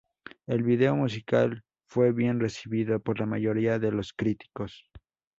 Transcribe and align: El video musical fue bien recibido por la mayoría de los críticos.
El 0.47 0.63
video 0.63 0.95
musical 0.95 1.61
fue 1.85 2.11
bien 2.11 2.39
recibido 2.39 2.99
por 3.01 3.19
la 3.19 3.27
mayoría 3.27 3.77
de 3.77 3.91
los 3.91 4.13
críticos. 4.13 4.83